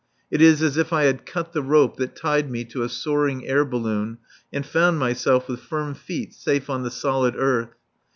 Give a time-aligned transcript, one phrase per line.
[0.31, 3.45] It is as if I had cut the rope that tied me to a soaring
[3.47, 4.17] air balloon
[4.51, 7.75] and found myself, with firm feet, safe on the solid earth.